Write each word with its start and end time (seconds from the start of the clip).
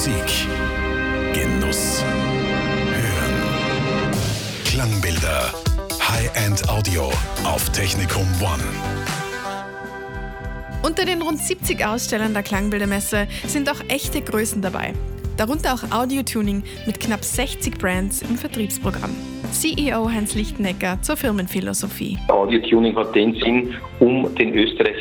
Musik. 0.00 0.48
Genuss. 1.34 2.02
Hören. 2.88 4.14
Klangbilder. 4.64 5.52
High-End 6.00 6.66
Audio 6.70 7.12
auf 7.44 7.68
Technikum 7.72 8.26
One. 8.40 8.62
Unter 10.82 11.04
den 11.04 11.20
rund 11.20 11.38
70 11.38 11.84
Ausstellern 11.84 12.32
der 12.32 12.42
Klangbildermesse 12.42 13.28
sind 13.46 13.68
auch 13.68 13.82
echte 13.88 14.22
Größen 14.22 14.62
dabei. 14.62 14.94
Darunter 15.36 15.74
auch 15.74 15.90
Audio-Tuning 15.94 16.62
mit 16.86 16.98
knapp 16.98 17.22
60 17.22 17.76
Brands 17.76 18.22
im 18.22 18.38
Vertriebsprogramm. 18.38 19.14
CEO 19.52 20.08
Heinz 20.08 20.34
Lichtenegger 20.34 20.96
zur 21.02 21.18
Firmenphilosophie. 21.18 22.16
Audio-Tuning 22.28 22.96
hat 22.96 23.14
den 23.14 23.34
Sinn, 23.34 23.74
um 23.98 24.34
den 24.36 24.54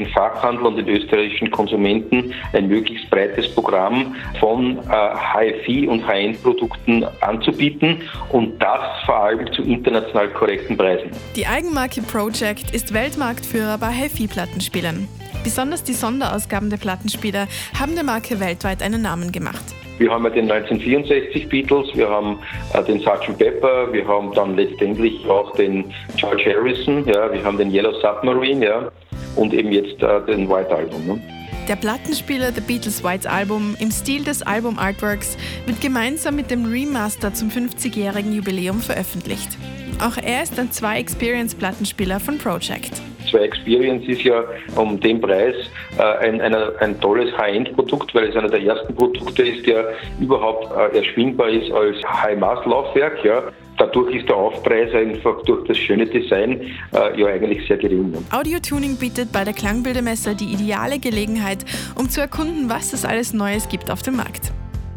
österreichischen 0.00 0.06
Fachhandel 0.12 0.66
und 0.66 0.76
den 0.76 0.88
österreichischen 0.88 1.50
Konsumenten 1.50 2.32
ein 2.52 2.68
möglichst 2.68 3.08
breites 3.10 3.52
Programm 3.54 4.14
von 4.38 4.78
äh, 4.78 5.62
HFI 5.62 5.88
und 5.88 6.06
High-End-Produkten 6.06 7.04
anzubieten 7.20 8.02
und 8.30 8.58
das 8.60 8.80
vor 9.04 9.16
allem 9.16 9.52
zu 9.52 9.62
international 9.62 10.28
korrekten 10.28 10.76
Preisen. 10.76 11.10
Die 11.36 11.46
Eigenmarke 11.46 12.02
Project 12.02 12.70
ist 12.72 12.94
Weltmarktführer 12.94 13.78
bei 13.78 13.90
HiFi-Plattenspielern. 13.90 15.08
Besonders 15.42 15.82
die 15.82 15.94
Sonderausgaben 15.94 16.68
der 16.68 16.76
Plattenspieler 16.76 17.46
haben 17.78 17.94
der 17.94 18.04
Marke 18.04 18.40
weltweit 18.40 18.82
einen 18.82 19.02
Namen 19.02 19.32
gemacht. 19.32 19.64
Wir 19.98 20.10
haben 20.10 20.24
ja 20.24 20.30
den 20.30 20.50
1964 20.50 21.48
Beatles, 21.50 21.88
wir 21.94 22.08
haben 22.08 22.38
äh, 22.72 22.82
den 22.84 23.00
Sgt. 23.00 23.36
Pepper, 23.36 23.92
wir 23.92 24.06
haben 24.08 24.32
dann 24.32 24.56
letztendlich 24.56 25.26
auch 25.28 25.54
den 25.56 25.92
George 26.16 26.44
Harrison, 26.46 27.06
ja, 27.06 27.30
wir 27.30 27.44
haben 27.44 27.58
den 27.58 27.70
Yellow 27.70 27.92
Submarine, 28.00 28.64
ja, 28.64 28.90
und 29.36 29.52
eben 29.54 29.72
jetzt 29.72 30.02
äh, 30.02 30.20
den 30.26 30.48
White 30.48 30.74
Album. 30.74 31.06
Ne? 31.06 31.20
Der 31.68 31.76
Plattenspieler 31.76 32.52
The 32.52 32.60
Beatles 32.60 33.04
White 33.04 33.30
Album 33.30 33.76
im 33.78 33.90
Stil 33.90 34.24
des 34.24 34.42
Album 34.42 34.78
Artworks 34.78 35.36
wird 35.66 35.80
gemeinsam 35.80 36.36
mit 36.36 36.50
dem 36.50 36.64
Remaster 36.64 37.32
zum 37.32 37.48
50-jährigen 37.48 38.32
Jubiläum 38.32 38.80
veröffentlicht. 38.80 39.56
Auch 40.00 40.16
er 40.16 40.42
ist 40.42 40.58
ein 40.58 40.72
Zwei-Experience-Plattenspieler 40.72 42.18
von 42.18 42.38
Project. 42.38 43.00
Zwei 43.30 43.40
Experience 43.40 44.06
ist 44.08 44.22
ja 44.22 44.44
um 44.76 44.98
den 45.00 45.20
Preis 45.20 45.54
äh, 45.98 46.02
ein, 46.26 46.40
ein, 46.40 46.54
ein 46.54 47.00
tolles 47.00 47.36
High-End-Produkt, 47.36 48.14
weil 48.14 48.28
es 48.28 48.36
einer 48.36 48.48
der 48.48 48.62
ersten 48.62 48.94
Produkte 48.94 49.42
ist, 49.42 49.66
der 49.66 49.92
überhaupt 50.20 50.68
äh, 50.76 50.98
erschwingbar 50.98 51.48
ist 51.48 51.70
als 51.70 51.96
High-Mass-Laufwerk. 52.04 53.24
Ja. 53.24 53.42
Dadurch 53.78 54.14
ist 54.14 54.28
der 54.28 54.36
Aufpreis 54.36 54.92
einfach 54.92 55.42
durch 55.44 55.66
das 55.66 55.78
schöne 55.78 56.06
Design 56.06 56.60
äh, 56.92 57.18
ja 57.18 57.28
eigentlich 57.28 57.66
sehr 57.66 57.78
gering. 57.78 58.14
Audio-Tuning 58.30 58.96
bietet 58.96 59.32
bei 59.32 59.44
der 59.44 59.54
Klangbildermesse 59.54 60.34
die 60.34 60.52
ideale 60.52 60.98
Gelegenheit, 60.98 61.64
um 61.94 62.10
zu 62.10 62.20
erkunden, 62.20 62.68
was 62.68 62.92
es 62.92 63.04
alles 63.06 63.32
Neues 63.32 63.68
gibt 63.68 63.90
auf 63.90 64.02
dem 64.02 64.16
Markt. 64.16 64.49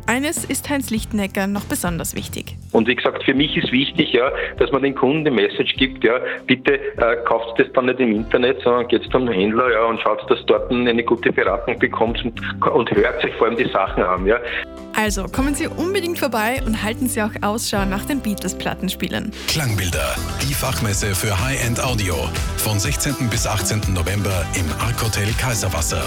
Eines 0.05 0.43
ist 0.43 0.69
Heinz 0.69 0.89
Lichtenegger 0.89 1.47
noch 1.47 1.63
besonders 1.63 2.13
wichtig. 2.13 2.57
Und 2.71 2.87
wie 2.87 2.95
gesagt, 2.95 3.23
für 3.23 3.33
mich 3.33 3.55
ist 3.55 3.71
wichtig, 3.71 4.11
ja, 4.11 4.31
dass 4.57 4.71
man 4.71 4.83
den 4.83 4.95
Kunden 4.95 5.23
die 5.23 5.31
Message 5.31 5.75
gibt, 5.77 6.03
ja, 6.03 6.19
bitte 6.45 6.73
äh, 6.97 7.15
kauft 7.25 7.57
das 7.59 7.67
dann 7.73 7.85
nicht 7.85 7.99
im 7.99 8.13
Internet, 8.13 8.61
sondern 8.63 8.87
geht 8.89 9.03
zum 9.11 9.29
Händler 9.29 9.71
ja, 9.71 9.85
und 9.85 10.01
schaut, 10.01 10.29
dass 10.29 10.45
dort 10.45 10.69
eine 10.71 11.03
gute 11.03 11.31
Beratung 11.31 11.79
bekommt 11.79 12.23
und, 12.25 12.67
und 12.67 12.91
hört 12.91 13.21
sich 13.21 13.33
vor 13.35 13.47
allem 13.47 13.57
die 13.57 13.69
Sachen 13.69 14.03
an. 14.03 14.25
Ja. 14.25 14.39
Also 14.95 15.23
kommen 15.23 15.55
Sie 15.55 15.67
unbedingt 15.67 16.19
vorbei 16.19 16.61
und 16.65 16.83
halten 16.83 17.07
Sie 17.07 17.21
auch 17.21 17.31
Ausschau 17.41 17.85
nach 17.85 18.05
den 18.05 18.19
Beatles-Plattenspielern. 18.19 19.31
Klangbilder, 19.47 20.15
die 20.41 20.53
Fachmesse 20.53 21.15
für 21.15 21.39
High-End 21.43 21.83
Audio. 21.83 22.15
Von 22.57 22.77
16. 22.77 23.29
bis 23.29 23.47
18. 23.47 23.93
November 23.93 24.45
im 24.55 24.65
Arc 24.85 25.01
Hotel 25.01 25.29
Kaiserwasser. 25.39 26.03